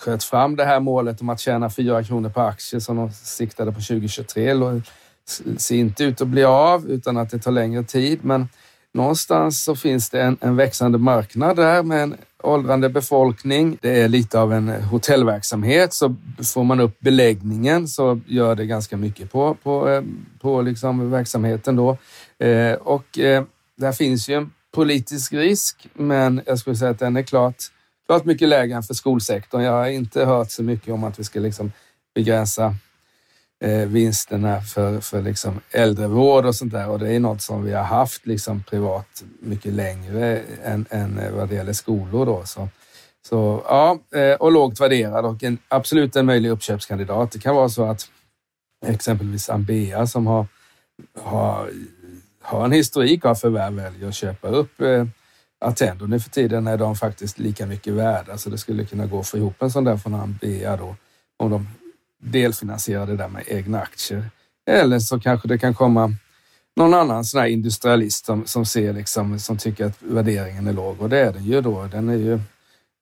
[0.00, 3.72] sköt fram det här målet om att tjäna 4 kronor per aktie som de siktade
[3.72, 4.54] på 2023.
[4.54, 4.82] Det
[5.56, 8.18] ser inte ut att bli av utan att det tar längre tid.
[8.22, 8.48] Men
[8.94, 13.78] någonstans så finns det en, en växande marknad där med en åldrande befolkning.
[13.80, 16.16] Det är lite av en hotellverksamhet, så
[16.54, 20.02] får man upp beläggningen så gör det ganska mycket på, på, eh,
[20.40, 21.96] på liksom verksamheten då.
[22.46, 23.44] Eh, och eh,
[23.76, 27.56] där finns ju en politisk risk, men jag skulle säga att den är klart,
[28.10, 29.62] klart mycket lägre än för skolsektorn.
[29.62, 31.72] Jag har inte hört så mycket om att vi ska liksom
[32.14, 32.74] begränsa
[33.64, 36.88] eh, vinsterna för, för liksom äldrevård och sånt där.
[36.88, 41.32] Och det är något som vi har haft liksom privat mycket längre än, än eh,
[41.32, 42.26] vad det gäller skolor.
[42.26, 42.42] Då.
[42.44, 42.68] Så,
[43.28, 47.32] så ja, eh, och lågt värderad och en, absolut en möjlig uppköpskandidat.
[47.32, 48.10] Det kan vara så att
[48.86, 50.46] exempelvis Ambea som har,
[51.20, 51.70] har,
[52.42, 55.04] har en historik av förvärv väljer att köpa upp eh,
[55.60, 56.06] Attendo.
[56.06, 59.28] Nu för tiden är de faktiskt lika mycket värda så det skulle kunna gå att
[59.28, 60.96] få ihop en sån där från Ambea då
[61.36, 61.68] om de
[62.22, 64.30] delfinansierar det där med egna aktier.
[64.66, 66.12] Eller så kanske det kan komma
[66.76, 71.00] någon annan sån här industrialist som, som ser liksom, som tycker att värderingen är låg
[71.00, 71.88] och det är den ju då.
[71.92, 72.40] Den är ju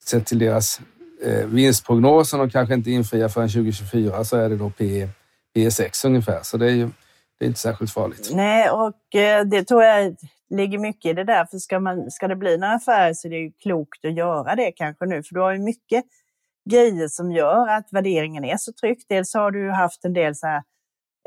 [0.05, 0.81] sett till deras
[1.25, 5.09] eh, vinstprognos som de kanske inte infriar förrän 2024 så är det då P,
[5.57, 6.41] P6 ungefär.
[6.43, 6.91] Så det är ju
[7.39, 8.31] det är inte särskilt farligt.
[8.33, 10.17] Nej, och eh, det tror jag
[10.51, 11.45] ligger mycket i det där.
[11.45, 14.55] För ska, man, ska det bli några affärer så är det ju klokt att göra
[14.55, 15.23] det kanske nu.
[15.23, 16.05] För du har ju mycket
[16.71, 19.09] grejer som gör att värderingen är så tryckt.
[19.09, 20.63] Dels har du haft en del så här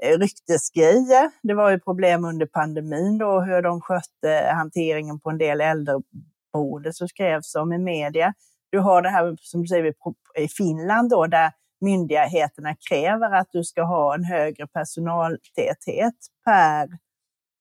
[0.01, 1.31] eh, ryktesgrejer.
[1.43, 6.93] Det var ju problem under pandemin då, hur de skötte hanteringen på en del äldreboende
[6.93, 8.33] som skrevs om i media.
[8.69, 9.93] Du har det här som du säger
[10.37, 16.83] i Finland då, där myndigheterna kräver att du ska ha en högre personaltäthet per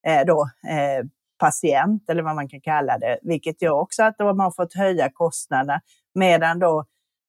[0.06, 1.04] eh, då, eh,
[1.40, 5.10] patient, eller vad man kan kalla det, vilket gör också att de har fått höja
[5.12, 5.80] kostnaderna,
[6.14, 6.84] medan då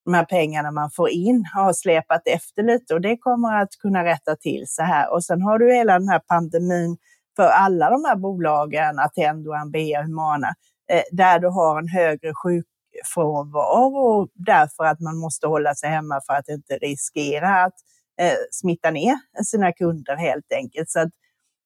[0.06, 4.04] de här pengarna man får in har släpat efter lite och det kommer att kunna
[4.04, 5.14] rätta till sig här.
[5.14, 6.98] Och sen har du hela den här pandemin
[7.36, 10.54] för alla de här bolagen, Attendo, Ambea, Humana,
[10.92, 16.34] eh, där du har en högre sjukfrånvaro därför att man måste hålla sig hemma för
[16.34, 17.76] att inte riskera att
[18.22, 20.90] eh, smitta ner sina kunder helt enkelt.
[20.90, 21.10] Så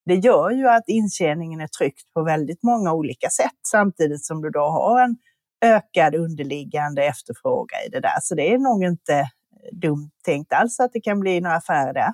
[0.06, 4.50] det gör ju att intjäningen är tryckt på väldigt många olika sätt samtidigt som du
[4.50, 5.18] då har en
[5.65, 8.18] ökad underliggande efterfrågan i det där.
[8.22, 9.28] Så det är nog inte eh,
[9.72, 12.13] dumt tänkt alls att det kan bli några affärer där.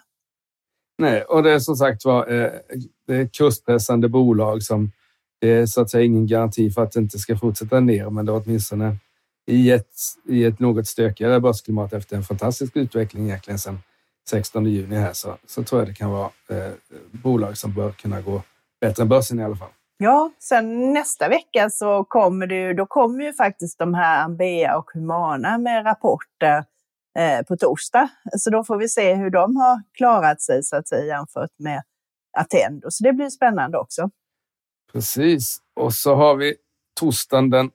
[0.97, 2.51] Nej, och det är som sagt var eh,
[3.07, 4.91] det är kurspressande bolag som,
[5.41, 8.25] det är så att säga ingen garanti för att det inte ska fortsätta ner, men
[8.25, 8.97] det är åtminstone
[9.47, 9.91] i ett,
[10.29, 13.79] i ett något stökigare börsklimat efter en fantastisk utveckling egentligen sedan
[14.29, 16.71] 16 juni här så, så tror jag det kan vara eh,
[17.11, 18.41] bolag som bör kunna gå
[18.81, 19.69] bättre än börsen i alla fall.
[19.97, 24.91] Ja, sen nästa vecka så kommer det då kommer ju faktiskt de här Ambea och
[24.93, 26.65] Humana med rapporter
[27.19, 28.09] eh, på torsdag.
[28.37, 31.83] Så då får vi se hur de har klarat sig så att säga jämfört med
[32.37, 32.91] Attendo.
[32.91, 34.09] Så det blir spännande också.
[34.93, 35.57] Precis.
[35.75, 36.55] Och så har vi
[36.99, 37.71] torsdagen den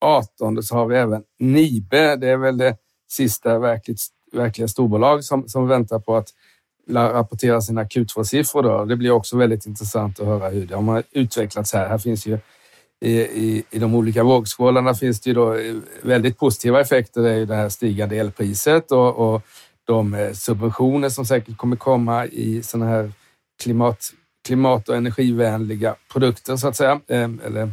[0.00, 2.16] 18 så har vi även Nibe.
[2.16, 2.76] Det är väl det
[3.10, 4.00] sista verkligt,
[4.32, 6.28] verkliga storbolag som, som väntar på att
[6.90, 8.86] rapportera sina Q2-siffror.
[8.86, 11.88] Det blir också väldigt intressant att höra hur de har utvecklats här.
[11.88, 12.38] Här finns ju
[13.00, 17.22] i, i, i de olika vågskålarna finns det ju då eh, väldigt positiva effekter.
[17.22, 19.42] Det är ju det här stigande elpriset och, och
[19.84, 23.12] de eh, subventioner som säkert kommer komma i sådana här
[23.62, 24.04] klimat,
[24.46, 27.00] klimat och energivänliga produkter så att säga.
[27.08, 27.72] Ehm, eller,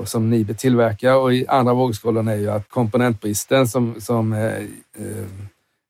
[0.00, 4.56] och som Nibe tillverkar och i andra vågskålen är ju att komponentbristen som, som eh,
[4.98, 5.26] eh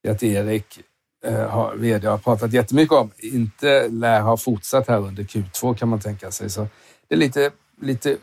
[0.09, 0.81] att Erik
[1.25, 5.89] eh, har, vd har pratat jättemycket om inte lär ha fortsatt här under Q2 kan
[5.89, 6.51] man tänka sig.
[6.51, 6.67] Så
[7.09, 8.17] det är lite, lite,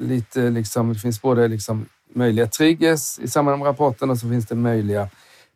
[0.00, 4.46] lite liksom, det finns både liksom möjliga triggers i samband med rapporten och så finns
[4.46, 5.08] det möjliga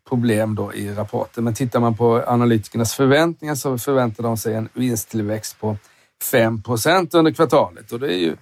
[0.08, 1.44] problem då i rapporten.
[1.44, 5.76] Men tittar man på analytikernas förväntningar så förväntar de sig en vinsttillväxt på
[6.32, 8.36] 5% under kvartalet och det är ju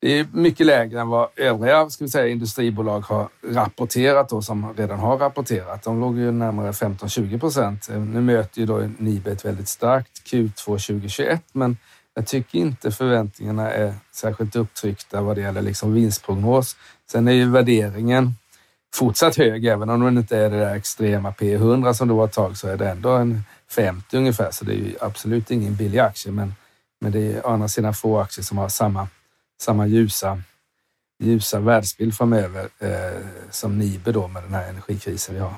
[0.00, 4.74] det är mycket lägre än vad övriga ska vi säga, industribolag har rapporterat och som
[4.76, 5.82] redan har rapporterat.
[5.82, 7.88] De låg ju närmare 15-20 procent.
[7.88, 11.76] Eh, nu möter ju då Nibe ett väldigt starkt Q2 2021, men
[12.14, 16.76] jag tycker inte förväntningarna är särskilt upptryckta vad det gäller liksom vinstprognos.
[17.10, 18.34] Sen är ju värderingen
[18.94, 22.32] fortsatt hög, även om den inte är det där extrema P100 som det var ett
[22.32, 25.98] tag så är det ändå en 50 ungefär, så det är ju absolut ingen billig
[25.98, 26.32] aktie.
[26.32, 26.54] Men,
[27.00, 29.08] men det är å andra sidan få aktier som har samma
[29.60, 30.38] samma ljusa,
[31.22, 35.54] ljusa världsbild framöver eh, som Nibe då med den här energikrisen vi har.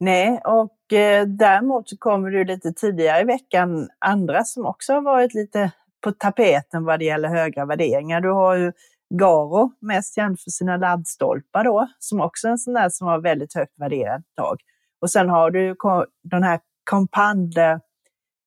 [0.00, 5.00] Nej, och eh, däremot så kommer det lite tidigare i veckan andra som också har
[5.00, 8.20] varit lite på tapeten vad det gäller höga värderingar.
[8.20, 8.72] Du har ju
[9.14, 13.18] Garo, mest känd för sina laddstolpar då, som också är en sån där som var
[13.18, 14.60] väldigt högt värderad ett tag.
[15.00, 15.76] Och sen har du
[16.22, 17.80] den här Compande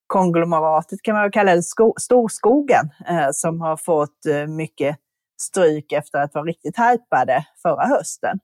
[0.08, 1.64] konglomeratet kan man kalla det,
[2.00, 4.98] storskogen, eh, som har fått eh, mycket
[5.42, 8.40] stryk efter att vara riktigt hypade förra hösten.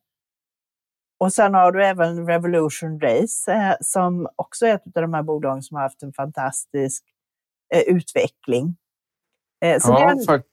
[1.20, 5.24] Och sen har du även Revolution Race eh, som också är ett av de här
[5.24, 7.04] bolagen som har haft en fantastisk
[7.88, 8.76] utveckling.
[9.80, 10.44] Så ja, den,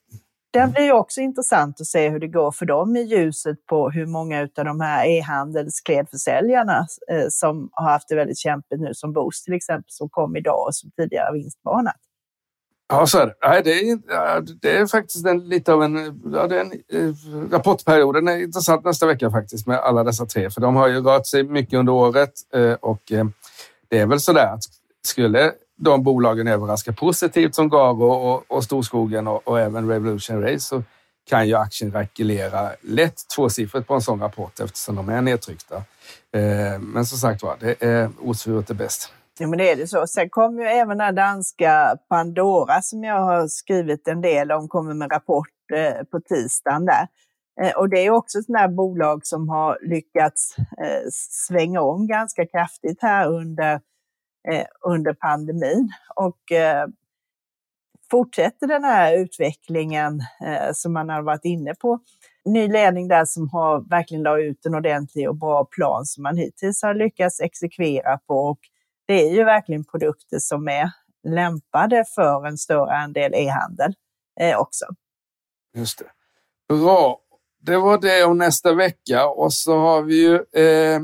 [0.52, 4.06] den blir också intressant att se hur det går för dem i ljuset på hur
[4.06, 9.44] många av de här e-handelsklädförsäljarna eh, som har haft det väldigt kämpigt nu, som Boost
[9.44, 11.96] till exempel, som kom idag och som tidigare har vinstvarnat.
[12.88, 13.60] Ja, så är det.
[13.64, 17.14] det, är, det är faktiskt en, lite av en, ja, det är en eh,
[17.50, 21.26] rapportperioden är intressant nästa vecka faktiskt med alla dessa tre, för de har ju rört
[21.26, 23.02] sig mycket under året eh, och
[23.88, 24.62] det är väl så där att
[25.06, 30.60] skulle de bolagen överraskar positivt som Garo och, och Storskogen och, och, även Revolution Race
[30.60, 30.82] så
[31.30, 35.76] kan ju aktien rekylera lätt tvåsiffrigt på en sån rapport eftersom de är nedtryckta.
[36.36, 39.12] Eh, men som sagt var, det är osvuret det bäst.
[39.38, 40.06] Ja, men det är det så.
[40.06, 44.94] Sen kommer ju även den danska Pandora som jag har skrivit en del om, kommer
[44.94, 47.06] med rapport eh, på tisdagen där.
[47.62, 52.06] Eh, och det är också ett sånt här bolag som har lyckats eh, svänga om
[52.06, 53.80] ganska kraftigt här under
[54.48, 55.92] Eh, under pandemin.
[56.14, 56.86] Och eh,
[58.10, 61.98] fortsätter den här utvecklingen eh, som man har varit inne på.
[62.44, 66.36] Ny ledning där som har verkligen la ut en ordentlig och bra plan som man
[66.36, 68.34] hittills har lyckats exekvera på.
[68.34, 68.58] Och
[69.06, 70.90] det är ju verkligen produkter som är
[71.28, 73.94] lämpade för en större andel e-handel
[74.56, 74.86] också.
[75.76, 76.10] Just det.
[76.74, 77.20] Bra.
[77.62, 81.00] Det var det om nästa vecka och så har vi ju eh,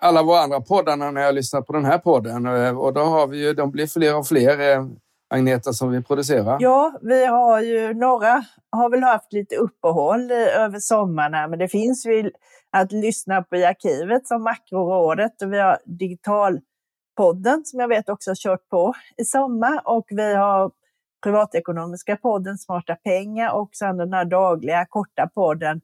[0.00, 2.46] alla våra andra poddarna när jag lyssnar på den här podden.
[2.46, 4.72] Eh, och då har vi ju, de blir fler och fler.
[4.72, 4.86] Eh,
[5.34, 6.56] Agneta, som vi producerar?
[6.60, 11.68] Ja, vi har ju några har väl haft lite uppehåll eh, över sommaren, men det
[11.68, 12.30] finns ju
[12.70, 18.30] att lyssna på i arkivet som Makrorådet och vi har Digitalpodden som jag vet också
[18.30, 20.70] har kört på i sommar och vi har
[21.22, 25.80] Privatekonomiska podden Smarta pengar och sen den här dagliga korta podden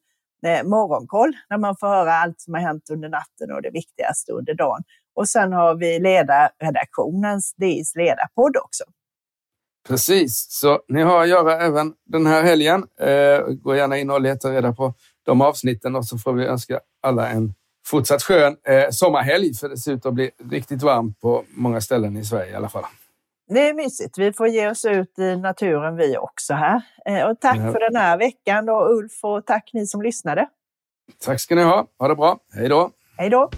[0.47, 4.33] Eh, morgonkoll, där man får höra allt som har hänt under natten och det viktigaste
[4.33, 4.83] under dagen.
[5.15, 8.85] Och sen har vi ledarredaktionens DIs ledarpodd också.
[9.89, 12.87] Precis, så ni har att göra även den här helgen.
[13.01, 14.95] Eh, gå gärna in och leta reda på
[15.27, 17.55] de avsnitten och så får vi önska alla en
[17.87, 22.17] fortsatt skön eh, sommarhelg för det ser ut att bli riktigt varmt på många ställen
[22.17, 22.85] i Sverige i alla fall.
[23.49, 24.19] Det är mysigt.
[24.19, 26.83] Vi får ge oss ut i naturen vi också här.
[27.07, 27.73] Eh, och tack ja.
[27.73, 30.49] för den här veckan då Ulf och tack ni som lyssnade.
[31.25, 31.87] Tack ska ni ha.
[31.99, 32.39] Ha det bra.
[32.55, 32.91] Hej då.
[33.17, 33.51] Hej då.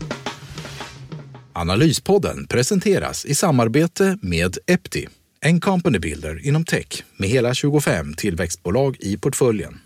[1.52, 5.08] Analyspodden presenteras i samarbete med Epti,
[5.40, 9.80] en company builder inom tech med hela 25 tillväxtbolag i portföljen.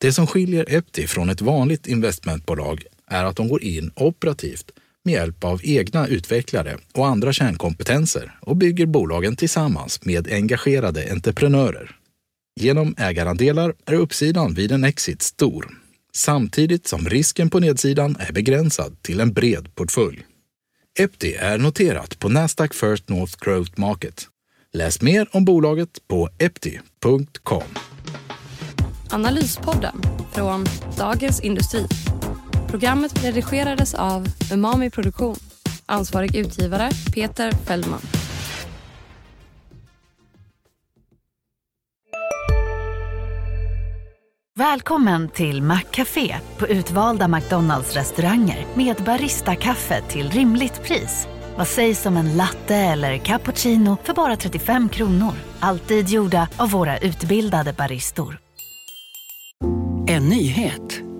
[0.00, 4.70] Det som skiljer Epti från ett vanligt investmentbolag är att de går in operativt
[5.04, 11.96] med hjälp av egna utvecklare och andra kärnkompetenser och bygger bolagen tillsammans med engagerade entreprenörer.
[12.60, 15.78] Genom ägarandelar är uppsidan vid en exit stor,
[16.14, 20.26] samtidigt som risken på nedsidan är begränsad till en bred portfölj.
[20.98, 24.28] Epti är noterat på Nasdaq First North Growth Market.
[24.72, 27.62] Läs mer om bolaget på epti.com.
[29.10, 30.66] Analyspodden från
[30.98, 31.86] Dagens Industri.
[32.70, 35.36] Programmet redigerades av Umami Produktion.
[35.86, 38.00] Ansvarig utgivare Peter Fellman.
[44.58, 51.28] Välkommen till Maccafé på utvalda McDonalds restauranger med Baristakaffe till rimligt pris.
[51.56, 55.32] Vad sägs om en latte eller cappuccino för bara 35 kronor?
[55.60, 58.38] Alltid gjorda av våra utbildade baristor.
[60.08, 61.09] En nyhet.